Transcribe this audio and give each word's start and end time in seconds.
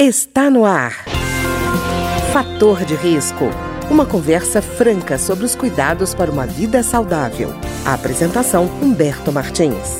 Está 0.00 0.48
no 0.48 0.64
ar. 0.64 0.92
Fator 2.32 2.84
de 2.84 2.94
risco. 2.94 3.46
Uma 3.90 4.06
conversa 4.06 4.62
franca 4.62 5.18
sobre 5.18 5.44
os 5.44 5.56
cuidados 5.56 6.14
para 6.14 6.30
uma 6.30 6.46
vida 6.46 6.84
saudável. 6.84 7.52
A 7.84 7.94
apresentação 7.94 8.66
Humberto 8.80 9.32
Martins. 9.32 9.98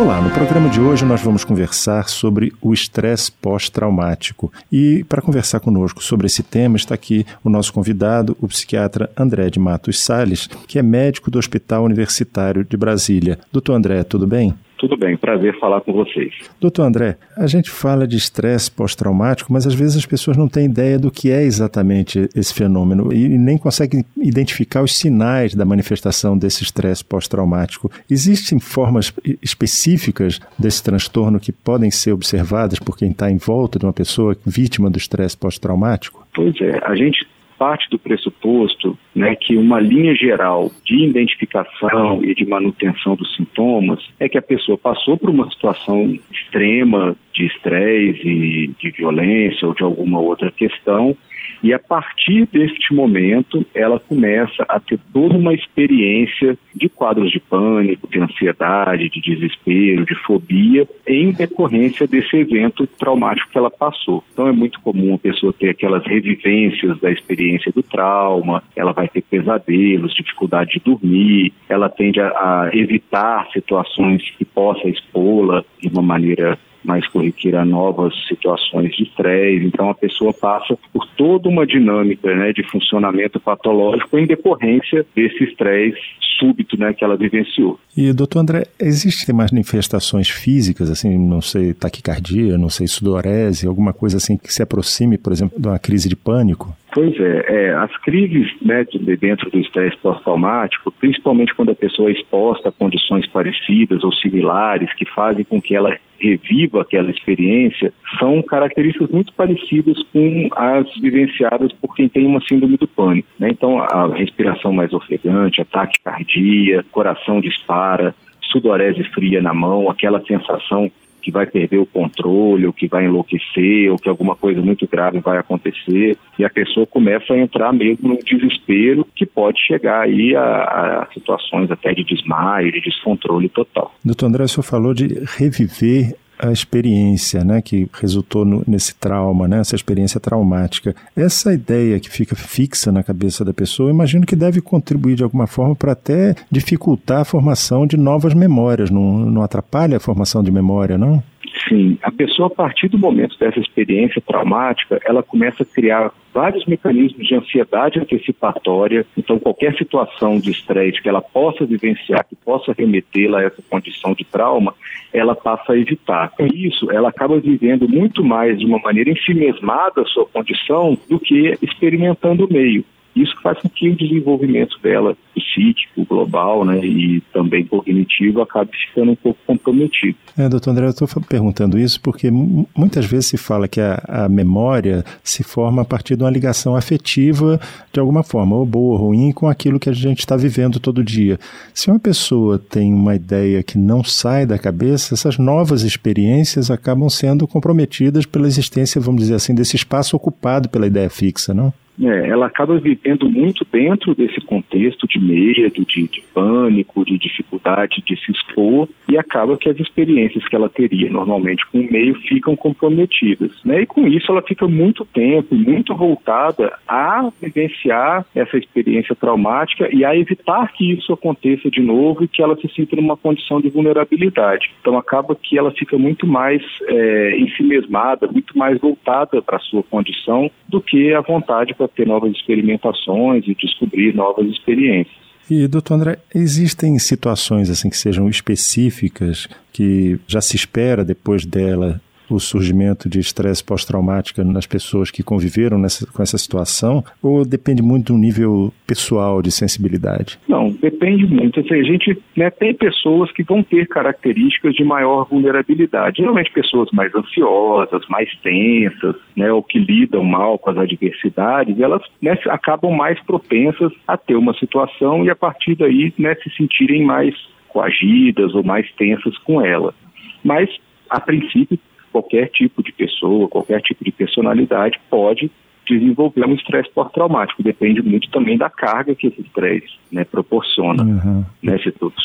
Olá, 0.00 0.22
no 0.22 0.30
programa 0.30 0.70
de 0.70 0.80
hoje 0.80 1.04
nós 1.04 1.20
vamos 1.20 1.44
conversar 1.44 2.08
sobre 2.08 2.50
o 2.62 2.72
estresse 2.72 3.30
pós-traumático. 3.30 4.50
E 4.72 5.04
para 5.04 5.20
conversar 5.20 5.60
conosco 5.60 6.02
sobre 6.02 6.26
esse 6.26 6.42
tema 6.42 6.78
está 6.78 6.94
aqui 6.94 7.26
o 7.44 7.50
nosso 7.50 7.70
convidado, 7.70 8.34
o 8.40 8.48
psiquiatra 8.48 9.10
André 9.14 9.50
de 9.50 9.58
Matos 9.58 10.00
Sales, 10.00 10.48
que 10.66 10.78
é 10.78 10.82
médico 10.82 11.30
do 11.30 11.38
Hospital 11.38 11.84
Universitário 11.84 12.64
de 12.64 12.78
Brasília. 12.78 13.38
Doutor 13.52 13.74
André, 13.74 14.02
tudo 14.04 14.26
bem? 14.26 14.54
Tudo 14.78 14.96
bem, 14.96 15.16
prazer 15.16 15.58
falar 15.58 15.80
com 15.80 15.92
vocês. 15.92 16.32
Doutor 16.60 16.84
André, 16.84 17.16
a 17.36 17.46
gente 17.46 17.68
fala 17.68 18.06
de 18.06 18.16
estresse 18.16 18.70
pós-traumático, 18.70 19.52
mas 19.52 19.66
às 19.66 19.74
vezes 19.74 19.96
as 19.96 20.06
pessoas 20.06 20.36
não 20.36 20.48
têm 20.48 20.66
ideia 20.66 20.98
do 20.98 21.10
que 21.10 21.30
é 21.30 21.42
exatamente 21.42 22.28
esse 22.34 22.54
fenômeno 22.54 23.12
e 23.12 23.28
nem 23.36 23.58
conseguem 23.58 24.04
identificar 24.16 24.82
os 24.82 24.96
sinais 24.96 25.54
da 25.54 25.64
manifestação 25.64 26.38
desse 26.38 26.62
estresse 26.62 27.04
pós-traumático. 27.04 27.90
Existem 28.08 28.60
formas 28.60 29.12
específicas 29.42 30.40
desse 30.58 30.82
transtorno 30.82 31.40
que 31.40 31.50
podem 31.50 31.90
ser 31.90 32.12
observadas 32.12 32.78
por 32.78 32.96
quem 32.96 33.10
está 33.10 33.30
em 33.30 33.36
volta 33.36 33.78
de 33.78 33.84
uma 33.84 33.92
pessoa 33.92 34.36
vítima 34.46 34.88
do 34.88 34.98
estresse 34.98 35.36
pós-traumático? 35.36 36.26
Pois 36.32 36.54
é, 36.60 36.78
a 36.84 36.94
gente 36.94 37.26
parte 37.58 37.90
do 37.90 37.98
pressuposto 37.98 38.96
né, 39.14 39.34
que 39.34 39.56
uma 39.56 39.80
linha 39.80 40.14
geral 40.14 40.70
de 40.84 41.04
identificação 41.04 42.24
e 42.24 42.34
de 42.34 42.46
manutenção 42.46 43.16
dos 43.16 43.34
sintomas 43.36 44.00
é 44.20 44.28
que 44.28 44.38
a 44.38 44.42
pessoa 44.42 44.78
passou 44.78 45.18
por 45.18 45.28
uma 45.28 45.50
situação 45.50 46.16
extrema 46.30 47.16
de 47.34 47.46
estresse 47.46 48.26
e 48.26 48.68
de 48.68 48.90
violência 48.92 49.66
ou 49.66 49.74
de 49.74 49.82
alguma 49.82 50.20
outra 50.20 50.50
questão 50.50 51.16
e 51.62 51.72
a 51.72 51.78
partir 51.78 52.46
deste 52.46 52.94
momento, 52.94 53.64
ela 53.74 53.98
começa 53.98 54.64
a 54.68 54.78
ter 54.78 54.98
toda 55.12 55.36
uma 55.36 55.54
experiência 55.54 56.56
de 56.74 56.88
quadros 56.88 57.30
de 57.30 57.40
pânico, 57.40 58.08
de 58.08 58.20
ansiedade, 58.20 59.08
de 59.08 59.20
desespero, 59.20 60.04
de 60.04 60.14
fobia, 60.14 60.86
em 61.06 61.32
decorrência 61.32 62.06
desse 62.06 62.36
evento 62.36 62.86
traumático 62.86 63.50
que 63.50 63.58
ela 63.58 63.70
passou. 63.70 64.22
Então 64.32 64.46
é 64.46 64.52
muito 64.52 64.80
comum 64.80 65.14
a 65.14 65.18
pessoa 65.18 65.52
ter 65.52 65.70
aquelas 65.70 66.04
revivências 66.06 66.98
da 67.00 67.10
experiência 67.10 67.72
do 67.72 67.82
trauma, 67.82 68.62
ela 68.76 68.92
vai 68.92 69.08
ter 69.08 69.22
pesadelos, 69.22 70.14
dificuldade 70.14 70.72
de 70.72 70.80
dormir, 70.80 71.52
ela 71.68 71.88
tende 71.88 72.20
a, 72.20 72.28
a 72.28 72.70
evitar 72.72 73.48
situações 73.52 74.22
que 74.36 74.44
possa 74.44 74.88
expô-la 74.88 75.64
de 75.80 75.88
uma 75.88 76.02
maneira 76.02 76.58
mais 76.84 77.06
corriqueira 77.08 77.64
novas 77.64 78.14
situações 78.26 78.94
de 78.96 79.04
estresse. 79.04 79.64
Então, 79.64 79.90
a 79.90 79.94
pessoa 79.94 80.32
passa 80.32 80.76
por 80.92 81.06
toda 81.16 81.48
uma 81.48 81.66
dinâmica 81.66 82.34
né, 82.34 82.52
de 82.52 82.62
funcionamento 82.62 83.40
patológico 83.40 84.18
em 84.18 84.26
decorrência 84.26 85.06
desse 85.14 85.44
estresse 85.44 86.18
súbito 86.38 86.78
né, 86.78 86.92
que 86.92 87.04
ela 87.04 87.16
vivenciou. 87.16 87.78
E, 87.96 88.12
doutor 88.12 88.40
André, 88.40 88.66
existem 88.78 89.34
manifestações 89.34 90.28
físicas, 90.28 90.90
assim, 90.90 91.18
não 91.18 91.40
sei, 91.40 91.74
taquicardia, 91.74 92.56
não 92.56 92.70
sei, 92.70 92.86
sudorese, 92.86 93.66
alguma 93.66 93.92
coisa 93.92 94.18
assim 94.18 94.36
que 94.36 94.52
se 94.52 94.62
aproxime, 94.62 95.18
por 95.18 95.32
exemplo, 95.32 95.60
de 95.60 95.66
uma 95.66 95.78
crise 95.78 96.08
de 96.08 96.16
pânico? 96.16 96.74
Pois 96.92 97.14
é, 97.20 97.44
é 97.48 97.74
as 97.74 97.94
crises 97.98 98.50
né, 98.62 98.84
de 98.84 98.98
dentro 99.16 99.50
do 99.50 99.58
estresse 99.58 99.96
pós-traumático, 99.98 100.90
principalmente 100.92 101.54
quando 101.54 101.70
a 101.70 101.74
pessoa 101.74 102.08
é 102.08 102.12
exposta 102.12 102.70
a 102.70 102.72
condições 102.72 103.26
parecidas 103.26 104.02
ou 104.02 104.12
similares 104.12 104.92
que 104.94 105.04
fazem 105.04 105.44
com 105.44 105.60
que 105.60 105.76
ela 105.76 105.96
reviva 106.18 106.82
aquela 106.82 107.10
experiência, 107.10 107.92
são 108.18 108.42
características 108.42 109.10
muito 109.10 109.32
parecidas 109.34 110.02
com 110.12 110.48
as 110.56 110.86
vivenciadas 111.00 111.72
por 111.74 111.94
quem 111.94 112.08
tem 112.08 112.26
uma 112.26 112.40
síndrome 112.40 112.76
do 112.76 112.88
pânico. 112.88 113.28
Né? 113.38 113.50
Então, 113.50 113.80
a 113.80 114.14
respiração 114.14 114.72
mais 114.72 114.92
ofegante, 114.92 115.60
ataque 115.60 115.98
cardíaco, 116.02 116.88
coração 116.90 117.40
dispara, 117.40 118.14
sudorese 118.50 119.04
fria 119.04 119.40
na 119.40 119.54
mão, 119.54 119.90
aquela 119.90 120.20
sensação 120.24 120.90
que 121.28 121.32
vai 121.32 121.44
perder 121.44 121.76
o 121.76 121.84
controle, 121.84 122.66
ou 122.66 122.72
que 122.72 122.88
vai 122.88 123.04
enlouquecer, 123.04 123.92
ou 123.92 123.98
que 123.98 124.08
alguma 124.08 124.34
coisa 124.34 124.62
muito 124.62 124.88
grave 124.88 125.20
vai 125.20 125.36
acontecer, 125.36 126.16
e 126.38 126.44
a 126.44 126.48
pessoa 126.48 126.86
começa 126.86 127.34
a 127.34 127.38
entrar 127.38 127.70
mesmo 127.70 128.08
num 128.08 128.18
desespero 128.24 129.06
que 129.14 129.26
pode 129.26 129.60
chegar 129.60 130.04
aí 130.04 130.34
a, 130.34 131.02
a 131.02 131.08
situações 131.12 131.70
até 131.70 131.92
de 131.92 132.02
desmaio, 132.02 132.72
de 132.72 132.80
descontrole 132.80 133.50
total. 133.50 133.94
Doutor 134.02 134.26
André, 134.26 134.44
o 134.44 134.48
senhor 134.48 134.62
falou 134.62 134.94
de 134.94 135.22
reviver 135.36 136.14
a 136.38 136.52
experiência 136.52 137.44
né, 137.44 137.60
que 137.60 137.88
resultou 137.92 138.44
no, 138.44 138.62
nesse 138.66 138.94
trauma, 138.94 139.48
né, 139.48 139.60
essa 139.60 139.74
experiência 139.74 140.20
traumática. 140.20 140.94
Essa 141.16 141.52
ideia 141.52 141.98
que 141.98 142.08
fica 142.08 142.36
fixa 142.36 142.92
na 142.92 143.02
cabeça 143.02 143.44
da 143.44 143.52
pessoa, 143.52 143.90
imagino 143.90 144.26
que 144.26 144.36
deve 144.36 144.60
contribuir 144.60 145.16
de 145.16 145.22
alguma 145.22 145.46
forma 145.46 145.74
para 145.74 145.92
até 145.92 146.34
dificultar 146.50 147.20
a 147.20 147.24
formação 147.24 147.86
de 147.86 147.96
novas 147.96 148.34
memórias. 148.34 148.90
Não, 148.90 149.18
não 149.18 149.42
atrapalha 149.42 149.96
a 149.96 150.00
formação 150.00 150.42
de 150.42 150.50
memória, 150.50 150.96
não? 150.96 151.22
Sim, 151.68 151.98
a 152.02 152.10
pessoa, 152.10 152.46
a 152.46 152.50
partir 152.50 152.88
do 152.88 152.98
momento 152.98 153.38
dessa 153.38 153.60
experiência 153.60 154.22
traumática, 154.22 154.98
ela 155.04 155.22
começa 155.22 155.62
a 155.62 155.66
criar 155.66 156.10
vários 156.32 156.64
mecanismos 156.66 157.26
de 157.26 157.34
ansiedade 157.34 157.98
antecipatória. 157.98 159.04
Então, 159.16 159.38
qualquer 159.38 159.76
situação 159.76 160.38
de 160.38 160.50
estresse 160.50 161.02
que 161.02 161.08
ela 161.08 161.20
possa 161.20 161.66
vivenciar, 161.66 162.24
que 162.26 162.36
possa 162.36 162.72
remetê-la 162.72 163.40
a 163.40 163.44
essa 163.44 163.62
condição 163.68 164.14
de 164.14 164.24
trauma, 164.24 164.74
ela 165.12 165.34
passa 165.34 165.72
a 165.72 165.78
evitar. 165.78 166.30
Com 166.30 166.46
isso, 166.46 166.90
ela 166.90 167.10
acaba 167.10 167.38
vivendo 167.38 167.88
muito 167.88 168.24
mais 168.24 168.58
de 168.58 168.64
uma 168.64 168.78
maneira 168.78 169.10
ensimesmada 169.10 170.02
a 170.02 170.06
sua 170.06 170.26
condição 170.26 170.96
do 171.08 171.18
que 171.18 171.58
experimentando 171.60 172.46
o 172.46 172.52
meio. 172.52 172.84
Isso 173.22 173.34
faz 173.42 173.58
com 173.58 173.68
que 173.68 173.88
o 173.88 173.96
desenvolvimento 173.96 174.78
dela, 174.80 175.16
psíquico, 175.34 176.04
global 176.04 176.64
né, 176.64 176.78
e 176.84 177.20
também 177.32 177.64
cognitivo, 177.64 178.40
acabe 178.40 178.70
ficando 178.76 179.12
um 179.12 179.16
pouco 179.16 179.38
comprometido. 179.46 180.16
É, 180.36 180.48
doutor 180.48 180.70
André, 180.70 180.86
eu 180.86 180.90
estou 180.90 181.08
perguntando 181.28 181.78
isso 181.78 182.00
porque 182.00 182.30
muitas 182.30 183.04
vezes 183.06 183.26
se 183.26 183.36
fala 183.36 183.66
que 183.66 183.80
a, 183.80 184.00
a, 184.06 184.28
memória 184.28 185.04
se 185.24 185.42
forma 185.42 185.82
a 185.82 185.84
partir 185.84 186.16
de 186.16 186.22
uma 186.22 186.30
ligação 186.30 186.76
afetiva, 186.76 187.60
de 187.92 187.98
alguma 187.98 188.22
forma, 188.22 188.54
ou 188.54 188.64
boa 188.64 188.98
ou 188.98 189.08
ruim, 189.08 189.32
com 189.32 189.48
aquilo 189.48 189.80
que 189.80 189.88
a 189.90 189.92
gente 189.92 190.20
está 190.20 190.36
vivendo 190.36 190.78
todo 190.78 191.02
dia. 191.02 191.38
Se 191.74 191.90
uma 191.90 191.98
pessoa 191.98 192.58
tem 192.58 192.92
uma 192.92 193.16
ideia 193.16 193.62
que 193.62 193.76
não 193.76 194.04
sai 194.04 194.46
da 194.46 194.58
cabeça, 194.58 195.14
essas 195.14 195.38
novas 195.38 195.82
experiências 195.82 196.70
acabam 196.70 197.08
sendo 197.08 197.46
comprometidas 197.46 198.24
pela 198.24 198.46
existência, 198.46 199.00
vamos 199.00 199.22
dizer 199.22 199.34
assim, 199.34 199.54
desse 199.54 199.76
espaço 199.76 200.16
ocupado 200.16 200.68
pela 200.68 200.86
ideia 200.86 201.10
fixa, 201.10 201.52
não? 201.52 201.72
É, 202.02 202.28
ela 202.28 202.46
acaba 202.46 202.78
vivendo 202.78 203.28
muito 203.28 203.66
dentro 203.70 204.14
desse 204.14 204.40
contexto 204.40 205.06
de 205.06 205.18
medo, 205.18 205.84
de, 205.84 206.08
de, 206.08 206.22
pânico, 206.32 207.04
de 207.04 207.18
dificuldade 207.18 208.02
de 208.06 208.16
se 208.16 208.30
expor 208.30 208.88
e 209.08 209.18
acaba 209.18 209.56
que 209.56 209.68
as 209.68 209.78
experiências 209.78 210.46
que 210.46 210.54
ela 210.54 210.68
teria 210.68 211.10
normalmente 211.10 211.66
com 211.66 211.80
o 211.80 211.92
meio 211.92 212.14
ficam 212.20 212.54
comprometidas. 212.54 213.50
Né? 213.64 213.82
E 213.82 213.86
com 213.86 214.06
isso 214.06 214.30
ela 214.30 214.42
fica 214.42 214.68
muito 214.68 215.04
tempo, 215.04 215.54
muito 215.54 215.94
voltada 215.94 216.78
a 216.86 217.30
vivenciar 217.40 218.24
essa 218.34 218.56
experiência 218.56 219.14
traumática 219.16 219.88
e 219.92 220.04
a 220.04 220.16
evitar 220.16 220.72
que 220.72 220.92
isso 220.92 221.12
aconteça 221.12 221.70
de 221.70 221.80
novo 221.80 222.24
e 222.24 222.28
que 222.28 222.42
ela 222.42 222.56
se 222.56 222.68
sinta 222.68 222.94
numa 222.96 223.16
condição 223.16 223.60
de 223.60 223.70
vulnerabilidade. 223.70 224.70
Então 224.80 224.96
acaba 224.96 225.34
que 225.34 225.58
ela 225.58 225.72
fica 225.72 225.98
muito 225.98 226.26
mais 226.26 226.62
é, 226.86 227.38
ensimesmada, 227.38 228.28
muito 228.28 228.56
mais 228.56 228.78
voltada 228.78 229.42
para 229.42 229.56
a 229.56 229.60
sua 229.60 229.82
condição 229.82 230.50
do 230.68 230.80
que 230.80 231.12
a 231.12 231.20
vontade 231.20 231.74
para 231.74 231.87
ter 231.88 232.06
novas 232.06 232.32
experimentações 232.32 233.46
e 233.46 233.54
descobrir 233.54 234.14
novas 234.14 234.46
experiências. 234.46 235.16
E, 235.50 235.66
doutor 235.66 235.94
André, 235.94 236.18
existem 236.34 236.98
situações 236.98 237.70
assim 237.70 237.88
que 237.88 237.96
sejam 237.96 238.28
específicas 238.28 239.48
que 239.72 240.18
já 240.26 240.42
se 240.42 240.56
espera 240.56 241.04
depois 241.04 241.46
dela 241.46 242.00
o 242.30 242.40
surgimento 242.40 243.08
de 243.08 243.18
estresse 243.18 243.64
pós-traumático 243.64 244.42
nas 244.44 244.66
pessoas 244.66 245.10
que 245.10 245.22
conviveram 245.22 245.78
nessa, 245.78 246.06
com 246.06 246.22
essa 246.22 246.38
situação 246.38 247.04
ou 247.22 247.44
depende 247.44 247.82
muito 247.82 248.12
do 248.12 248.18
nível 248.18 248.72
pessoal 248.86 249.42
de 249.42 249.50
sensibilidade? 249.50 250.38
Não, 250.48 250.70
depende 250.70 251.26
muito. 251.26 251.60
Assim, 251.60 251.74
a 251.74 251.82
gente 251.82 252.18
né, 252.36 252.50
tem 252.50 252.74
pessoas 252.74 253.30
que 253.32 253.42
vão 253.42 253.62
ter 253.62 253.86
características 253.86 254.74
de 254.74 254.84
maior 254.84 255.26
vulnerabilidade. 255.28 256.18
Geralmente 256.18 256.50
pessoas 256.52 256.90
mais 256.92 257.14
ansiosas, 257.14 258.06
mais 258.08 258.34
tensas, 258.42 259.16
né, 259.36 259.52
ou 259.52 259.62
que 259.62 259.78
lidam 259.78 260.24
mal 260.24 260.58
com 260.58 260.70
as 260.70 260.78
adversidades, 260.78 261.78
elas 261.80 262.02
né, 262.20 262.38
acabam 262.46 262.92
mais 262.94 263.20
propensas 263.24 263.92
a 264.06 264.16
ter 264.16 264.36
uma 264.36 264.54
situação 264.54 265.24
e 265.24 265.30
a 265.30 265.36
partir 265.36 265.74
daí 265.74 266.12
né, 266.18 266.34
se 266.36 266.50
sentirem 266.56 267.04
mais 267.04 267.34
coagidas 267.68 268.54
ou 268.54 268.64
mais 268.64 268.90
tensas 268.92 269.36
com 269.38 269.64
ela. 269.64 269.94
Mas, 270.42 270.68
a 271.08 271.20
princípio, 271.20 271.78
qualquer 272.12 272.48
tipo 272.50 272.82
de 272.82 272.92
pessoa, 272.92 273.48
qualquer 273.48 273.80
tipo 273.80 274.04
de 274.04 274.12
personalidade 274.12 275.00
pode 275.10 275.50
desenvolver 275.88 276.46
um 276.46 276.54
estresse 276.54 276.90
pós-traumático. 276.90 277.62
Depende 277.62 278.02
muito 278.02 278.30
também 278.30 278.56
da 278.56 278.68
carga 278.68 279.14
que 279.14 279.26
esse 279.26 279.40
estresse 279.40 279.98
né, 280.10 280.24
proporciona. 280.24 281.02
Uhum. 281.02 281.44
Né, 281.62 281.78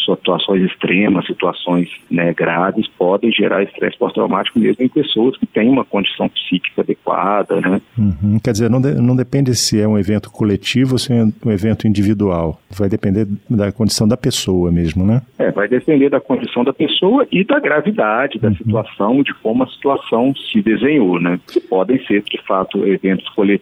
situações 0.06 0.64
extremas, 0.64 1.26
situações 1.26 1.90
né, 2.10 2.34
graves 2.34 2.88
podem 2.98 3.32
gerar 3.32 3.64
estresse 3.64 3.98
pós-traumático 3.98 4.60
mesmo 4.60 4.84
em 4.84 4.90
pessoas 4.90 5.38
que 5.38 5.46
têm 5.46 5.70
uma 5.70 5.86
condição 5.86 6.30
psíquica 6.30 6.82
adequada. 6.82 7.60
Né? 7.62 7.82
Uhum. 7.98 8.40
Quer 8.44 8.52
dizer, 8.52 8.70
não, 8.70 8.82
de, 8.82 8.94
não 8.96 9.16
depende 9.16 9.56
se 9.56 9.80
é 9.80 9.88
um 9.88 9.98
evento 9.98 10.32
coletivo 10.32 10.94
ou 10.94 10.98
se 10.98 11.14
é 11.14 11.24
um 11.24 11.52
evento 11.52 11.88
individual. 11.88 12.60
Vai 12.70 12.90
depender 12.90 13.28
da 13.50 13.72
condição 13.72 14.08
da 14.08 14.18
pessoa 14.18 14.72
mesmo, 14.72 15.06
né? 15.06 15.22
É, 15.38 15.52
vai 15.52 15.68
depender 15.68 16.10
da 16.10 16.20
condição 16.20 16.64
da 16.64 16.74
pessoa 16.74 17.28
e 17.32 17.44
da 17.44 17.60
gravidade 17.60 18.40
da 18.40 18.50
uhum. 18.50 18.56
situação, 18.56 19.24
de 19.24 19.34
como 19.36 19.64
a 19.64 19.68
situação 19.68 20.34
se 20.36 20.62
desenhou, 20.62 21.20
né? 21.20 21.40
Que 21.48 21.60
podem 21.60 22.04
ser, 22.06 22.24
de 22.24 22.42
fato, 22.46 22.86
eventos 22.86 23.28
coletivos 23.30 23.53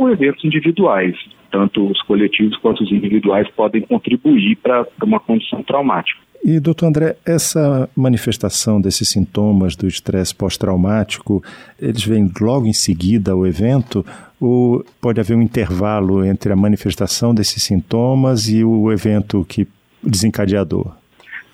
ou 0.00 0.10
eventos 0.10 0.44
individuais. 0.44 1.16
Tanto 1.50 1.86
os 1.86 2.02
coletivos 2.02 2.56
quanto 2.58 2.82
os 2.82 2.90
individuais 2.90 3.48
podem 3.50 3.82
contribuir 3.82 4.56
para 4.56 4.86
uma 5.02 5.20
condição 5.20 5.62
traumática. 5.62 6.20
E, 6.44 6.60
doutor 6.60 6.88
André, 6.88 7.16
essa 7.24 7.88
manifestação 7.96 8.78
desses 8.78 9.08
sintomas 9.08 9.74
do 9.74 9.86
estresse 9.86 10.34
pós-traumático, 10.34 11.42
eles 11.80 12.04
vêm 12.04 12.30
logo 12.38 12.66
em 12.66 12.72
seguida 12.74 13.32
ao 13.32 13.46
evento 13.46 14.04
ou 14.38 14.84
pode 15.00 15.18
haver 15.18 15.34
um 15.34 15.40
intervalo 15.40 16.22
entre 16.22 16.52
a 16.52 16.56
manifestação 16.56 17.34
desses 17.34 17.62
sintomas 17.62 18.46
e 18.46 18.62
o 18.62 18.92
evento 18.92 19.42
que 19.48 19.66
desencadeador? 20.02 20.92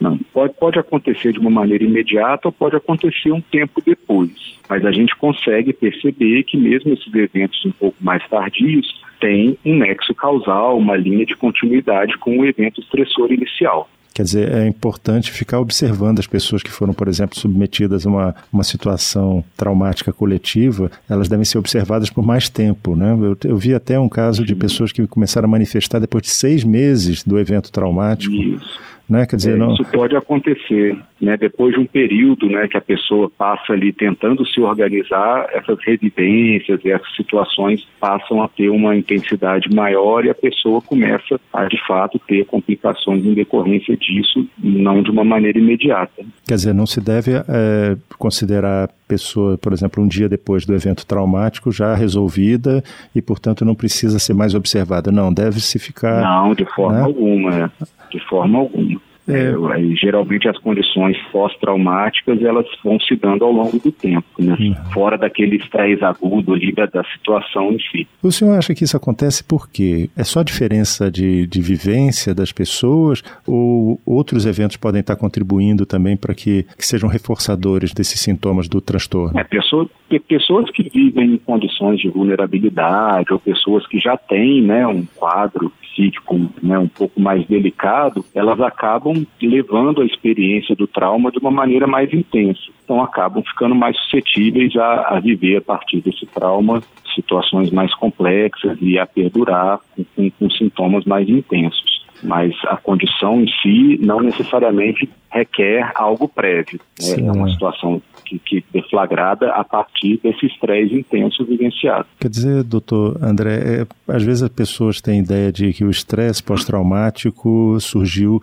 Não, 0.00 0.18
pode, 0.32 0.54
pode 0.54 0.78
acontecer 0.78 1.32
de 1.32 1.38
uma 1.38 1.50
maneira 1.50 1.84
imediata 1.84 2.48
ou 2.48 2.52
pode 2.52 2.74
acontecer 2.74 3.30
um 3.32 3.40
tempo 3.40 3.82
depois. 3.84 4.58
Mas 4.68 4.84
a 4.86 4.90
gente 4.90 5.14
consegue 5.14 5.74
perceber 5.74 6.44
que 6.44 6.56
mesmo 6.56 6.92
esses 6.94 7.14
eventos 7.14 7.64
um 7.66 7.72
pouco 7.72 7.96
mais 8.00 8.26
tardios 8.28 8.98
têm 9.20 9.58
um 9.64 9.76
nexo 9.76 10.14
causal, 10.14 10.78
uma 10.78 10.96
linha 10.96 11.26
de 11.26 11.36
continuidade 11.36 12.16
com 12.16 12.38
o 12.38 12.46
evento 12.46 12.80
estressor 12.80 13.30
inicial. 13.30 13.88
Quer 14.14 14.24
dizer, 14.24 14.52
é 14.52 14.66
importante 14.66 15.30
ficar 15.30 15.60
observando 15.60 16.18
as 16.18 16.26
pessoas 16.26 16.62
que 16.62 16.70
foram, 16.70 16.92
por 16.92 17.06
exemplo, 17.06 17.38
submetidas 17.38 18.06
a 18.06 18.10
uma, 18.10 18.34
uma 18.52 18.64
situação 18.64 19.44
traumática 19.56 20.12
coletiva, 20.12 20.90
elas 21.08 21.28
devem 21.28 21.44
ser 21.44 21.58
observadas 21.58 22.10
por 22.10 22.24
mais 22.24 22.48
tempo. 22.48 22.96
Né? 22.96 23.12
Eu, 23.12 23.36
eu 23.44 23.56
vi 23.56 23.72
até 23.72 24.00
um 24.00 24.08
caso 24.08 24.44
de 24.44 24.54
pessoas 24.54 24.90
que 24.90 25.06
começaram 25.06 25.46
a 25.46 25.50
manifestar 25.50 26.00
depois 26.00 26.22
de 26.22 26.30
seis 26.30 26.64
meses 26.64 27.22
do 27.22 27.38
evento 27.38 27.70
traumático. 27.70 28.34
Isso 28.34 28.90
né? 29.10 29.26
Quer 29.26 29.36
dizer, 29.36 29.54
é, 29.54 29.56
não... 29.56 29.74
Isso 29.74 29.84
pode 29.86 30.16
acontecer, 30.16 30.96
né? 31.20 31.36
Depois 31.36 31.74
de 31.74 31.80
um 31.80 31.84
período, 31.86 32.48
né, 32.48 32.68
que 32.68 32.76
a 32.76 32.80
pessoa 32.80 33.28
passa 33.28 33.72
ali 33.72 33.92
tentando 33.92 34.46
se 34.46 34.60
organizar, 34.60 35.48
essas 35.52 35.78
residências 35.84 36.80
e 36.84 36.90
essas 36.90 37.14
situações 37.16 37.86
passam 37.98 38.40
a 38.40 38.48
ter 38.48 38.68
uma 38.70 38.94
intensidade 38.96 39.68
maior 39.74 40.24
e 40.24 40.30
a 40.30 40.34
pessoa 40.34 40.80
começa 40.80 41.40
a, 41.52 41.64
de 41.64 41.78
fato, 41.86 42.20
ter 42.20 42.46
complicações 42.46 43.24
em 43.24 43.34
decorrência 43.34 43.96
disso, 43.96 44.46
não 44.62 45.02
de 45.02 45.10
uma 45.10 45.24
maneira 45.24 45.58
imediata. 45.58 46.22
Quer 46.46 46.54
dizer, 46.54 46.72
não 46.72 46.86
se 46.86 47.00
deve 47.00 47.32
é, 47.32 47.96
considerar 48.16 48.84
a 48.84 48.88
pessoa, 49.08 49.58
por 49.58 49.72
exemplo, 49.72 50.02
um 50.02 50.06
dia 50.06 50.28
depois 50.28 50.64
do 50.64 50.72
evento 50.72 51.04
traumático 51.04 51.72
já 51.72 51.94
resolvida 51.96 52.84
e, 53.14 53.20
portanto, 53.20 53.64
não 53.64 53.74
precisa 53.74 54.20
ser 54.20 54.34
mais 54.34 54.54
observada. 54.54 55.10
Não, 55.10 55.32
deve-se 55.32 55.80
ficar. 55.80 56.22
Não, 56.22 56.54
de 56.54 56.64
forma 56.64 56.98
né? 56.98 57.04
alguma 57.04 57.72
de 58.10 58.20
forma 58.28 58.58
alguma. 58.58 58.99
É. 59.28 59.52
Geralmente 59.96 60.48
as 60.48 60.58
condições 60.58 61.16
pós-traumáticas 61.30 62.42
elas 62.42 62.66
vão 62.82 62.98
se 63.00 63.14
dando 63.16 63.44
ao 63.44 63.52
longo 63.52 63.78
do 63.78 63.92
tempo, 63.92 64.26
né? 64.38 64.56
Uhum. 64.58 64.74
fora 64.92 65.16
daquele 65.16 65.56
estresse 65.56 66.04
agudo 66.04 66.54
ali 66.54 66.72
da, 66.72 66.86
da, 66.86 67.04
situação 67.04 67.72
em 67.72 67.78
si. 67.78 68.08
O 68.22 68.32
senhor 68.32 68.56
acha 68.56 68.74
que 68.74 68.84
isso 68.84 68.96
acontece 68.96 69.44
por 69.44 69.70
quê? 69.70 70.10
É 70.16 70.24
só 70.24 70.42
diferença 70.42 71.10
de, 71.10 71.46
de 71.46 71.60
vivência 71.60 72.34
das 72.34 72.52
pessoas 72.52 73.22
ou 73.46 74.00
outros 74.04 74.46
eventos 74.46 74.76
podem 74.76 75.00
estar 75.00 75.16
contribuindo 75.16 75.86
também 75.86 76.16
para 76.16 76.34
que, 76.34 76.64
que, 76.76 76.86
sejam 76.86 77.08
reforçadores 77.08 77.92
desses 77.92 78.20
sintomas 78.20 78.68
do 78.68 78.80
transtorno? 78.80 79.38
É, 79.38 79.44
pessoa, 79.44 79.88
pessoas 80.28 80.70
que 80.70 80.88
vivem 80.88 81.34
em 81.34 81.38
condições 81.38 82.00
de 82.00 82.08
vulnerabilidade 82.08 83.32
ou 83.32 83.38
pessoas 83.38 83.86
que 83.86 83.98
já 83.98 84.16
têm 84.16 84.62
né, 84.62 84.86
um 84.86 85.04
quadro 85.16 85.72
psíquico 85.90 86.50
né, 86.62 86.78
um 86.78 86.88
pouco 86.88 87.20
mais 87.20 87.46
delicado, 87.46 88.24
elas 88.34 88.60
acabam 88.60 89.26
levando 89.40 90.02
a 90.02 90.06
experiência 90.06 90.74
do 90.74 90.86
trauma 90.86 91.30
de 91.30 91.38
uma 91.38 91.50
maneira 91.50 91.86
mais 91.86 92.12
intensa. 92.12 92.60
Então 92.84 93.02
acabam 93.02 93.42
ficando 93.42 93.74
mais 93.74 93.96
suscetíveis 93.98 94.74
a, 94.76 95.16
a 95.16 95.20
viver 95.20 95.56
a 95.56 95.60
partir 95.62 96.00
desse 96.00 96.26
trauma 96.26 96.82
situações 97.14 97.70
mais 97.70 97.92
complexas 97.94 98.78
e 98.80 98.98
a 98.98 99.04
perdurar 99.04 99.80
com, 99.94 100.04
com, 100.04 100.30
com 100.30 100.50
sintomas 100.50 101.04
mais 101.04 101.28
intensos 101.28 101.99
mas 102.22 102.54
a 102.66 102.76
condição 102.76 103.40
em 103.40 103.48
si 103.62 103.98
não 104.00 104.20
necessariamente 104.20 105.08
requer 105.30 105.92
algo 105.94 106.28
prévio. 106.28 106.80
Né? 107.00 107.26
É 107.26 107.32
uma 107.32 107.48
situação 107.48 108.02
que, 108.24 108.38
que 108.38 108.64
deflagrada 108.72 109.50
a 109.52 109.64
partir 109.64 110.20
desse 110.22 110.46
estresse 110.46 110.94
intenso 110.94 111.44
vivenciado. 111.44 112.06
Quer 112.18 112.28
dizer, 112.28 112.62
doutor 112.62 113.16
André, 113.22 113.82
é, 113.82 113.86
às 114.08 114.22
vezes 114.22 114.42
as 114.42 114.48
pessoas 114.48 115.00
têm 115.00 115.20
ideia 115.20 115.52
de 115.52 115.72
que 115.72 115.84
o 115.84 115.90
estresse 115.90 116.42
pós-traumático 116.42 117.78
surgiu 117.80 118.40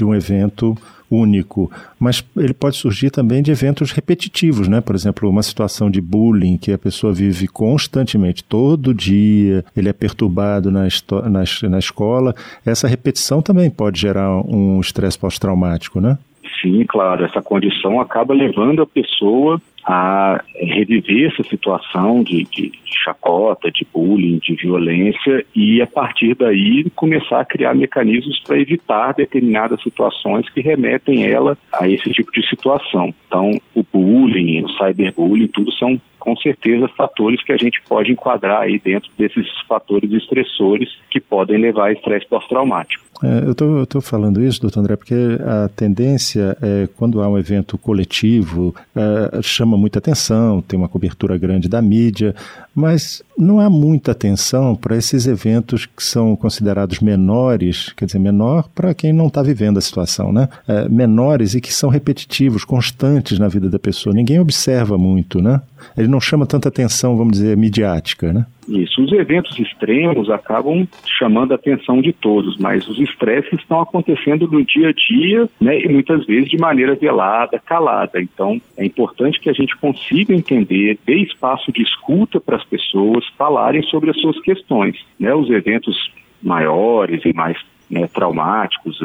de 0.00 0.04
um 0.04 0.14
evento 0.14 0.74
único, 1.10 1.70
mas 1.98 2.24
ele 2.36 2.54
pode 2.54 2.76
surgir 2.76 3.10
também 3.10 3.42
de 3.42 3.50
eventos 3.50 3.90
repetitivos, 3.92 4.68
né? 4.68 4.80
Por 4.80 4.94
exemplo, 4.94 5.28
uma 5.28 5.42
situação 5.42 5.90
de 5.90 6.00
bullying 6.00 6.56
que 6.56 6.72
a 6.72 6.78
pessoa 6.78 7.12
vive 7.12 7.48
constantemente, 7.48 8.44
todo 8.44 8.94
dia, 8.94 9.64
ele 9.76 9.88
é 9.88 9.92
perturbado 9.92 10.70
na, 10.70 10.86
na, 11.28 11.44
na 11.68 11.78
escola. 11.78 12.34
Essa 12.64 12.88
repetição 12.88 13.42
também 13.42 13.68
pode 13.68 14.00
gerar 14.00 14.40
um 14.46 14.80
estresse 14.80 15.18
pós-traumático, 15.18 16.00
né? 16.00 16.16
Sim, 16.62 16.84
claro, 16.88 17.24
essa 17.24 17.42
condição 17.42 18.00
acaba 18.00 18.34
levando 18.34 18.82
a 18.82 18.86
pessoa 18.86 19.60
a 19.84 20.42
reviver 20.54 21.32
essa 21.32 21.42
situação 21.48 22.22
de, 22.22 22.44
de, 22.44 22.72
chacota, 23.04 23.70
de 23.70 23.86
bullying, 23.92 24.38
de 24.38 24.54
violência 24.54 25.44
e 25.54 25.80
a 25.80 25.86
partir 25.86 26.34
daí 26.34 26.84
começar 26.94 27.40
a 27.40 27.44
criar 27.44 27.74
mecanismos 27.74 28.40
para 28.40 28.60
evitar 28.60 29.14
determinadas 29.14 29.82
situações 29.82 30.48
que 30.50 30.60
remetem 30.60 31.26
ela 31.26 31.56
a 31.72 31.88
esse 31.88 32.10
tipo 32.10 32.30
de 32.32 32.46
situação. 32.48 33.14
Então, 33.26 33.50
o 33.74 33.84
bullying, 33.92 34.64
o 34.64 34.68
cyberbullying, 34.70 35.48
tudo 35.48 35.72
são 35.72 36.00
com 36.20 36.36
certeza 36.36 36.86
fatores 36.88 37.42
que 37.42 37.52
a 37.52 37.56
gente 37.56 37.82
pode 37.88 38.12
enquadrar 38.12 38.62
aí 38.62 38.78
dentro 38.78 39.10
desses 39.18 39.46
fatores 39.66 40.12
estressores 40.12 40.88
que 41.10 41.18
podem 41.18 41.58
levar 41.58 41.86
a 41.86 41.92
estresse 41.92 42.26
pós-traumático. 42.28 43.10
É, 43.22 43.44
eu 43.44 43.82
estou 43.82 44.00
falando 44.00 44.42
isso, 44.42 44.62
doutor 44.62 44.80
André, 44.80 44.96
porque 44.96 45.14
a 45.14 45.68
tendência 45.68 46.56
é, 46.62 46.88
quando 46.96 47.20
há 47.20 47.28
um 47.28 47.36
evento 47.36 47.76
coletivo, 47.76 48.74
é, 48.96 49.42
chama 49.42 49.76
muita 49.76 49.98
atenção, 49.98 50.62
tem 50.62 50.78
uma 50.78 50.88
cobertura 50.88 51.36
grande 51.36 51.68
da 51.68 51.82
mídia, 51.82 52.34
mas 52.74 53.22
não 53.36 53.60
há 53.60 53.68
muita 53.68 54.12
atenção 54.12 54.74
para 54.74 54.96
esses 54.96 55.26
eventos 55.26 55.84
que 55.84 56.02
são 56.02 56.34
considerados 56.34 57.00
menores, 57.00 57.92
quer 57.94 58.06
dizer, 58.06 58.18
menor 58.18 58.68
para 58.74 58.94
quem 58.94 59.12
não 59.12 59.26
está 59.26 59.42
vivendo 59.42 59.78
a 59.78 59.82
situação, 59.82 60.32
né? 60.32 60.48
É, 60.66 60.88
menores 60.88 61.54
e 61.54 61.60
que 61.60 61.72
são 61.72 61.90
repetitivos, 61.90 62.64
constantes 62.64 63.38
na 63.38 63.48
vida 63.48 63.68
da 63.68 63.78
pessoa. 63.78 64.14
Ninguém 64.14 64.40
observa 64.40 64.96
muito, 64.96 65.42
né? 65.42 65.60
Ele 65.96 66.08
não 66.10 66.20
chama 66.20 66.46
tanta 66.46 66.68
atenção, 66.68 67.16
vamos 67.16 67.32
dizer, 67.32 67.56
midiática, 67.56 68.32
né? 68.32 68.46
Isso. 68.68 69.02
Os 69.02 69.12
eventos 69.12 69.58
extremos 69.58 70.30
acabam 70.30 70.86
chamando 71.18 71.52
a 71.52 71.54
atenção 71.56 72.00
de 72.00 72.12
todos, 72.12 72.56
mas 72.58 72.86
os 72.86 72.98
estresses 73.00 73.58
estão 73.58 73.80
acontecendo 73.80 74.46
no 74.46 74.64
dia 74.64 74.90
a 74.90 74.92
dia, 74.92 75.48
né, 75.60 75.80
e 75.80 75.88
muitas 75.88 76.24
vezes 76.24 76.48
de 76.48 76.56
maneira 76.56 76.94
velada, 76.94 77.58
calada. 77.58 78.20
Então, 78.20 78.60
é 78.76 78.84
importante 78.84 79.40
que 79.40 79.50
a 79.50 79.52
gente 79.52 79.76
consiga 79.76 80.34
entender, 80.34 80.98
dê 81.04 81.16
espaço 81.16 81.72
de 81.72 81.82
escuta 81.82 82.40
para 82.40 82.56
as 82.56 82.64
pessoas 82.64 83.24
falarem 83.36 83.82
sobre 83.82 84.10
as 84.10 84.20
suas 84.20 84.40
questões. 84.40 84.96
Né? 85.18 85.34
Os 85.34 85.50
eventos 85.50 86.12
maiores 86.42 87.22
e 87.24 87.32
mais 87.32 87.56
né, 87.90 88.06
traumáticos, 88.06 89.00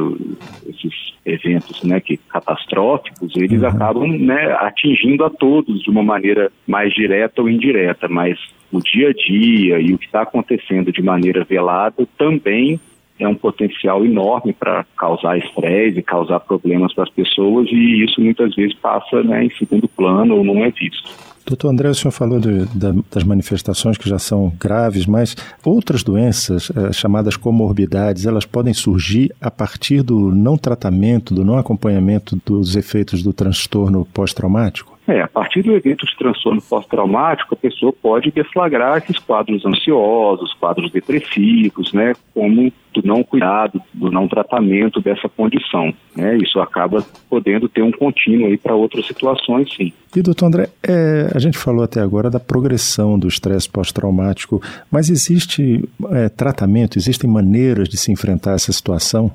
esses 0.68 1.16
eventos 1.26 1.84
né, 1.84 2.00
que, 2.00 2.18
catastróficos, 2.18 3.36
eles 3.36 3.62
uhum. 3.62 3.68
acabam 3.68 4.08
né, 4.08 4.56
atingindo 4.60 5.26
a 5.26 5.30
todos 5.30 5.82
de 5.82 5.90
uma 5.90 6.04
maneira 6.04 6.52
mais 6.68 6.94
direta 6.94 7.42
ou 7.42 7.50
indireta, 7.50 8.08
mas 8.08 8.38
o 8.72 8.80
dia 8.80 9.10
a 9.10 9.14
dia 9.14 9.80
e 9.80 9.94
o 9.94 9.98
que 9.98 10.06
está 10.06 10.22
acontecendo 10.22 10.92
de 10.92 11.02
maneira 11.02 11.44
velada 11.44 12.08
também 12.18 12.80
é 13.20 13.28
um 13.28 13.36
potencial 13.36 14.06
enorme 14.06 14.54
para 14.54 14.86
causar 14.98 15.38
estresse, 15.38 16.02
causar 16.02 16.40
problemas 16.42 16.94
para 16.94 17.06
as 17.06 17.10
pessoas 17.10 17.68
e 17.72 18.04
isso 18.04 18.20
muitas 18.22 18.54
vezes 18.56 18.76
passa 18.76 19.24
né, 19.24 19.46
em 19.46 19.50
segundo 19.52 19.88
plano 19.88 20.38
ou 20.38 20.44
não 20.44 20.64
é 20.64 20.70
visto. 20.72 21.10
Doutor 21.46 21.70
André, 21.70 21.90
o 21.90 21.94
senhor 21.94 22.12
falou 22.12 22.40
de, 22.40 22.66
das 22.74 23.24
manifestações 23.24 24.00
que 24.00 24.10
já 24.10 24.18
são 24.18 24.52
graves, 24.60 25.06
mas 25.06 25.36
outras 25.64 26.04
doenças, 26.04 26.72
eh, 26.76 26.92
chamadas 26.92 27.38
comorbidades, 27.38 28.26
elas 28.26 28.46
podem 28.46 28.74
surgir 28.74 29.32
a 29.40 29.52
partir 29.52 30.02
do 30.02 30.32
não 30.34 30.58
tratamento, 30.58 31.36
do 31.36 31.46
não 31.46 31.60
acompanhamento 31.60 32.36
dos 32.44 32.76
efeitos 32.76 33.22
do 33.22 33.32
transtorno 33.32 34.08
pós-traumático? 34.12 34.95
É, 35.08 35.22
a 35.22 35.28
partir 35.28 35.62
do 35.62 35.76
evento 35.76 36.06
de 36.06 36.18
transtorno 36.18 36.62
pós-traumático, 36.62 37.54
a 37.54 37.58
pessoa 37.58 37.94
pode 37.94 38.32
deflagrar 38.32 38.98
esses 38.98 39.20
quadros 39.20 39.64
ansiosos, 39.64 40.54
quadros 40.54 40.92
depressivos, 40.92 41.94
né, 41.94 42.14
como 42.34 42.74
do 42.92 43.06
não 43.06 43.24
cuidado, 43.24 43.80
do 43.94 44.10
não 44.10 44.28
tratamento 44.28 45.00
dessa 45.00 45.30
condição. 45.30 45.94
Né? 46.16 46.38
Isso 46.38 46.60
acaba 46.60 47.06
podendo 47.30 47.70
ter 47.70 47.84
um 47.84 47.92
contínuo 47.92 48.48
aí 48.48 48.58
para 48.58 48.74
outras 48.74 49.06
situações, 49.06 49.72
sim. 49.76 49.94
E, 50.16 50.22
doutor 50.22 50.48
André, 50.48 50.70
é, 50.82 51.30
a 51.36 51.40
gente 51.40 51.58
falou 51.58 51.84
até 51.84 52.00
agora 52.00 52.30
da 52.30 52.40
progressão 52.40 53.20
do 53.20 53.28
estresse 53.28 53.70
pós-traumático, 53.70 54.62
mas 54.90 55.10
existe 55.10 55.88
é, 56.12 56.30
tratamento, 56.30 56.98
existem 56.98 57.30
maneiras 57.30 57.88
de 57.90 57.98
se 57.98 58.12
enfrentar 58.12 58.54
essa 58.54 58.72
situação? 58.72 59.32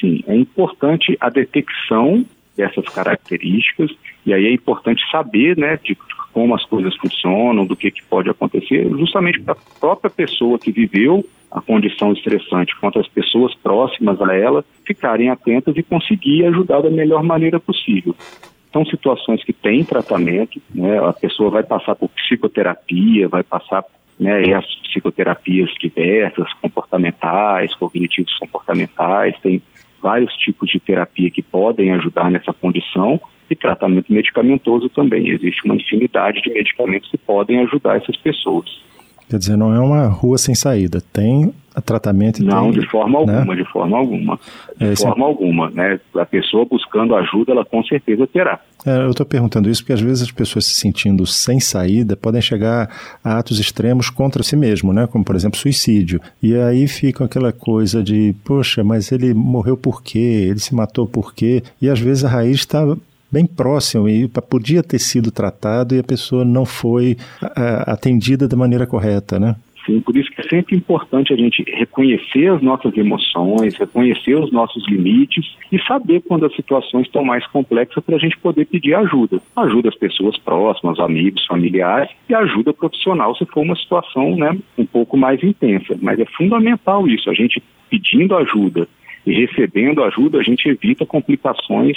Sim, 0.00 0.22
é 0.26 0.36
importante 0.36 1.16
a 1.20 1.30
detecção 1.30 2.24
dessas 2.56 2.88
características 2.88 3.90
e 4.26 4.34
aí 4.34 4.46
é 4.46 4.52
importante 4.52 5.00
saber, 5.10 5.56
né, 5.56 5.78
de 5.82 5.96
como 6.32 6.54
as 6.54 6.64
coisas 6.66 6.94
funcionam, 6.96 7.64
do 7.64 7.76
que, 7.76 7.90
que 7.90 8.02
pode 8.02 8.28
acontecer, 8.28 8.86
justamente 8.90 9.40
para 9.40 9.54
a 9.54 9.78
própria 9.80 10.10
pessoa 10.10 10.58
que 10.58 10.72
viveu 10.72 11.24
a 11.50 11.60
condição 11.60 12.12
estressante, 12.12 12.78
quanto 12.78 12.98
as 12.98 13.08
pessoas 13.08 13.54
próximas 13.54 14.20
a 14.20 14.34
ela 14.34 14.64
ficarem 14.84 15.30
atentas 15.30 15.76
e 15.76 15.82
conseguir 15.82 16.44
ajudar 16.46 16.82
da 16.82 16.90
melhor 16.90 17.22
maneira 17.22 17.60
possível. 17.60 18.14
São 18.72 18.84
situações 18.84 19.42
que 19.44 19.52
têm 19.52 19.84
tratamento, 19.84 20.60
né, 20.74 20.98
a 20.98 21.12
pessoa 21.12 21.48
vai 21.48 21.62
passar 21.62 21.94
por 21.94 22.10
psicoterapia, 22.10 23.28
vai 23.28 23.44
passar 23.44 23.84
né, 24.18 24.44
e 24.44 24.52
as 24.52 24.66
psicoterapias 24.88 25.70
diversas, 25.80 26.52
comportamentais, 26.54 27.74
cognitivos 27.76 28.36
comportamentais, 28.38 29.38
tem 29.40 29.62
vários 30.02 30.34
tipos 30.34 30.68
de 30.68 30.80
terapia 30.80 31.30
que 31.30 31.42
podem 31.42 31.92
ajudar 31.92 32.30
nessa 32.30 32.52
condição 32.52 33.20
e 33.50 33.56
tratamento 33.56 34.12
medicamentoso 34.12 34.88
também. 34.88 35.28
Existe 35.28 35.64
uma 35.64 35.76
infinidade 35.76 36.40
de 36.42 36.50
medicamentos 36.52 37.10
que 37.10 37.18
podem 37.18 37.60
ajudar 37.60 37.96
essas 37.96 38.16
pessoas. 38.16 38.66
Quer 39.28 39.38
dizer, 39.38 39.56
não 39.56 39.74
é 39.74 39.80
uma 39.80 40.06
rua 40.06 40.38
sem 40.38 40.54
saída, 40.54 41.00
tem 41.12 41.52
tratamento 41.84 42.40
e 42.40 42.44
Não, 42.44 42.70
tem, 42.70 42.80
de 42.80 42.88
forma 42.88 43.24
né? 43.26 43.36
alguma, 43.38 43.56
de 43.56 43.64
forma 43.64 43.98
alguma. 43.98 44.38
De 44.78 44.86
É, 44.86 44.96
forma 44.96 45.26
alguma, 45.26 45.70
né? 45.70 46.00
A 46.14 46.24
pessoa 46.24 46.64
buscando 46.64 47.14
ajuda, 47.14 47.52
ela 47.52 47.64
com 47.64 47.82
certeza 47.84 48.26
terá. 48.26 48.60
É, 48.86 48.98
eu 48.98 49.10
estou 49.10 49.26
perguntando 49.26 49.68
isso 49.68 49.82
porque 49.82 49.92
às 49.92 50.00
vezes 50.00 50.22
as 50.22 50.30
pessoas 50.30 50.64
se 50.64 50.74
sentindo 50.74 51.26
sem 51.26 51.60
saída 51.60 52.16
podem 52.16 52.40
chegar 52.40 52.88
a 53.22 53.38
atos 53.38 53.58
extremos 53.58 54.08
contra 54.08 54.42
si 54.42 54.56
mesmo, 54.56 54.92
né? 54.92 55.06
Como 55.06 55.24
por 55.24 55.34
exemplo 55.36 55.58
suicídio. 55.58 56.20
E 56.42 56.56
aí 56.56 56.86
fica 56.86 57.24
aquela 57.24 57.52
coisa 57.52 58.02
de, 58.02 58.34
poxa, 58.44 58.82
mas 58.82 59.12
ele 59.12 59.34
morreu 59.34 59.76
por 59.76 60.02
quê? 60.02 60.46
Ele 60.48 60.58
se 60.60 60.74
matou 60.74 61.06
por 61.06 61.34
quê? 61.34 61.62
E 61.82 61.90
às 61.90 62.00
vezes 62.00 62.24
a 62.24 62.28
raiz 62.28 62.56
está 62.58 62.96
bem 63.36 63.46
próximo 63.46 64.08
e 64.08 64.26
podia 64.48 64.82
ter 64.82 64.98
sido 64.98 65.30
tratado 65.30 65.94
e 65.94 65.98
a 65.98 66.02
pessoa 66.02 66.42
não 66.42 66.64
foi 66.64 67.16
atendida 67.86 68.48
da 68.48 68.56
maneira 68.56 68.86
correta, 68.86 69.38
né? 69.38 69.56
Sim, 69.84 70.00
por 70.00 70.16
isso 70.16 70.30
que 70.32 70.40
é 70.40 70.48
sempre 70.48 70.74
importante 70.74 71.32
a 71.32 71.36
gente 71.36 71.62
reconhecer 71.68 72.48
as 72.48 72.60
nossas 72.60 72.96
emoções, 72.96 73.76
reconhecer 73.76 74.34
os 74.34 74.50
nossos 74.50 74.84
limites 74.88 75.46
e 75.70 75.78
saber 75.82 76.22
quando 76.22 76.44
as 76.44 76.56
situações 76.56 77.06
estão 77.06 77.22
mais 77.22 77.46
complexas 77.46 78.02
para 78.02 78.16
a 78.16 78.18
gente 78.18 78.36
poder 78.38 78.64
pedir 78.64 78.94
ajuda. 78.94 79.40
Ajuda 79.54 79.90
as 79.90 79.94
pessoas 79.94 80.36
próximas, 80.38 80.98
amigos, 80.98 81.46
familiares 81.46 82.10
e 82.28 82.34
ajuda 82.34 82.72
profissional 82.72 83.36
se 83.36 83.44
for 83.44 83.60
uma 83.60 83.76
situação 83.76 84.34
né, 84.34 84.58
um 84.76 84.86
pouco 84.86 85.16
mais 85.16 85.40
intensa. 85.44 85.96
Mas 86.02 86.18
é 86.18 86.24
fundamental 86.24 87.06
isso, 87.06 87.30
a 87.30 87.34
gente 87.34 87.62
pedindo 87.88 88.34
ajuda 88.34 88.88
e 89.24 89.32
recebendo 89.32 90.02
ajuda, 90.02 90.38
a 90.38 90.42
gente 90.42 90.68
evita 90.68 91.06
complicações 91.06 91.96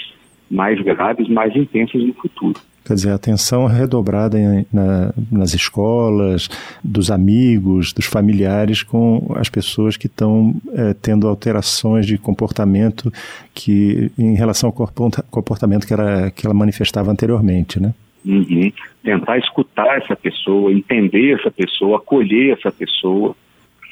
mais 0.50 0.82
graves, 0.82 1.28
mais 1.30 1.56
intensas 1.56 2.02
no 2.02 2.14
futuro. 2.14 2.60
Quer 2.86 2.96
dizer, 2.96 3.12
atenção 3.12 3.68
redobrada 3.68 4.40
em, 4.40 4.66
na, 4.74 5.14
nas 5.32 5.54
escolas, 5.54 6.50
dos 6.84 7.12
amigos, 7.12 7.94
dos 7.94 8.06
familiares 8.06 8.82
com 8.82 9.32
as 9.36 9.48
pessoas 9.48 9.96
que 9.96 10.08
estão 10.08 10.56
é, 10.74 10.94
tendo 10.96 11.28
alterações 11.28 12.08
de 12.08 12.18
comportamento 12.18 13.14
que 13.54 14.12
em 14.18 14.34
relação 14.34 14.70
ao 14.70 14.90
comportamento 15.30 15.86
que, 15.86 15.94
era, 15.94 16.32
que 16.32 16.48
ela 16.48 16.56
manifestava 16.56 17.12
anteriormente, 17.12 17.80
né? 17.80 17.94
Uhum. 18.26 18.72
Tentar 19.04 19.38
escutar 19.38 19.98
essa 19.98 20.16
pessoa, 20.16 20.74
entender 20.74 21.40
essa 21.40 21.52
pessoa, 21.52 21.98
acolher 21.98 22.58
essa 22.58 22.72
pessoa, 22.72 23.36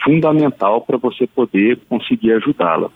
fundamental 0.03 0.81
para 0.81 0.97
você 0.97 1.27
poder 1.27 1.79
conseguir 1.87 2.33
ajudá-la. 2.33 2.89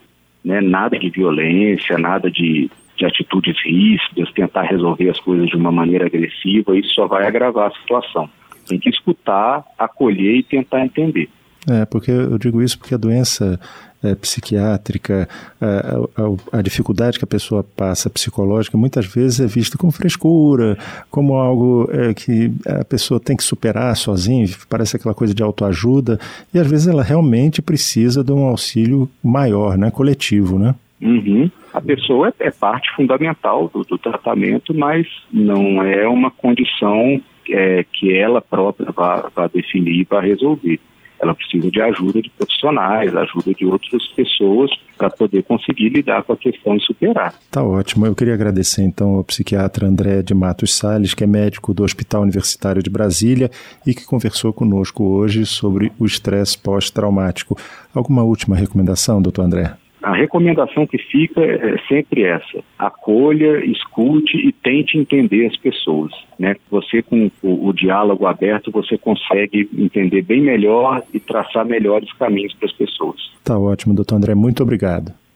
Né? 0.44 0.62
Nada 0.62 0.98
de 0.98 1.10
violência, 1.10 1.98
nada 1.98 2.30
de 2.30 2.70
de 3.02 3.06
atitudes 3.08 3.56
ríspidas, 3.66 4.32
tentar 4.34 4.64
resolver 4.64 5.10
as 5.10 5.20
coisas 5.20 5.50
de 5.50 5.56
uma 5.56 5.72
maneira 5.72 6.06
agressiva, 6.06 6.78
isso 6.78 6.94
só 6.94 7.08
vai 7.08 7.26
agravar 7.26 7.72
a 7.72 7.80
situação. 7.80 8.30
Tem 8.68 8.80
que 8.80 8.90
escutar, 8.90 9.66
acolher 9.78 10.36
e 10.36 10.44
tentar 10.44 10.86
entender. 10.86 11.28
É, 11.68 11.84
porque 11.86 12.12
eu 12.12 12.38
digo 12.38 12.62
isso 12.62 12.78
porque 12.78 12.94
a 12.94 12.98
doença 12.98 13.60
é, 14.04 14.16
psiquiátrica, 14.16 15.28
a, 15.60 16.56
a, 16.56 16.60
a, 16.60 16.62
dificuldade 16.62 17.18
que 17.18 17.24
a 17.24 17.28
pessoa 17.28 17.64
passa 17.64 18.10
psicológica, 18.10 18.78
muitas 18.78 19.06
vezes 19.06 19.40
é 19.40 19.48
vista 19.48 19.78
com 19.78 19.92
frescura, 19.92 20.78
como 21.10 21.36
algo 21.36 21.90
é, 21.92 22.14
que 22.14 22.52
a 22.66 22.86
pessoa 22.86 23.20
tem 23.20 23.36
que 23.36 23.44
superar 23.44 23.96
sozinha, 23.96 24.48
parece 24.70 24.96
aquela 24.96 25.14
coisa 25.14 25.34
de 25.34 25.44
autoajuda, 25.44 26.20
e 26.54 26.60
às 26.60 26.68
vezes 26.68 26.88
ela 26.88 27.04
realmente 27.04 27.62
precisa 27.62 28.24
de 28.24 28.32
um 28.32 28.46
auxílio 28.46 29.10
maior, 29.24 29.78
né, 29.78 29.90
coletivo, 29.92 30.58
né? 30.58 30.76
Uhum. 31.02 31.50
A 31.74 31.82
pessoa 31.82 32.34
é, 32.40 32.52
parte 32.52 32.94
fundamental 32.96 33.70
do, 33.74 33.84
do, 33.84 33.98
tratamento, 33.98 34.74
mas 34.74 35.08
não 35.32 35.82
é 35.84 36.08
uma 36.08 36.30
condição 36.30 37.22
é, 37.50 37.86
que 37.92 38.16
ela 38.16 38.42
própria 38.42 38.92
vá, 38.92 39.30
vá 39.34 39.48
definir 39.48 40.02
e 40.02 40.04
vá 40.04 40.20
resolver. 40.20 40.80
Ela 41.22 41.36
precisa 41.36 41.70
de 41.70 41.80
ajuda 41.80 42.20
de 42.20 42.32
profissionais, 42.32 43.16
ajuda 43.16 43.54
de 43.54 43.64
outras 43.64 44.08
pessoas 44.08 44.72
para 44.98 45.10
poder 45.10 45.44
conseguir 45.44 45.90
lidar 45.90 46.24
com 46.24 46.34
a 46.34 46.38
questão 46.38 46.76
e 46.76 46.80
superar. 46.82 47.36
Tá 47.52 47.64
ótimo. 47.64 48.08
Eu 48.08 48.16
queria 48.16 48.34
agradecer 48.34 48.82
então 48.82 49.16
ao 49.16 49.24
psiquiatra 49.24 49.88
André 49.88 50.24
de 50.24 50.34
Matos 50.34 50.76
Salles, 50.76 51.14
que 51.14 51.24
é 51.24 51.28
médico 51.28 51.76
do 51.76 51.84
Hospital 51.84 52.24
Universitário 52.24 52.82
de 52.82 52.90
Brasília 52.90 53.52
e 53.86 53.94
que 53.94 54.06
conversou 54.06 54.52
conosco 54.52 55.04
hoje 55.04 55.46
sobre 55.46 55.92
o 56.00 56.06
estresse 56.08 56.58
pós-traumático. 56.58 57.56
Alguma 57.94 58.24
última 58.24 58.56
recomendação, 58.56 59.22
doutor 59.22 59.44
André? 59.44 59.81
A 60.02 60.14
recomendação 60.14 60.88
que 60.88 60.98
fica 60.98 61.42
é 61.42 61.78
sempre 61.88 62.24
essa: 62.24 62.64
acolha, 62.78 63.64
escute 63.66 64.38
e 64.38 64.52
tente 64.52 64.98
entender 64.98 65.48
as 65.48 65.58
pessoas. 65.58 66.12
Né? 66.40 66.56
Você, 66.70 67.02
com 67.02 67.30
o, 67.44 67.68
o, 67.68 67.74
diálogo 67.74 68.26
aberto, 68.26 68.72
você 68.72 68.98
consegue 68.98 69.70
entender 69.78 70.24
bem 70.24 70.42
melhor 70.42 71.04
e 71.14 71.20
traçar 71.20 71.66
melhores 71.66 72.12
caminhos 72.14 72.54
para 72.54 72.68
as 72.68 72.74
pessoas. 72.74 73.32
Tá 73.44 73.58
ótimo, 73.58 73.94
doutor 73.94 74.16
André. 74.16 74.34
Muito 74.34 74.64
obrigado. 74.64 75.14